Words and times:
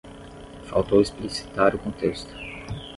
Faltou 0.67 0.99
explicitar 0.99 1.75
o 1.75 1.77
contexto 1.77 2.33